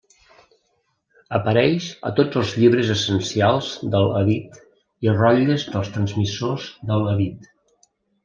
[1.37, 4.57] Apareix a tots els llibres essencials del hadit
[5.07, 7.47] i rotlles dels transmissors del hadit.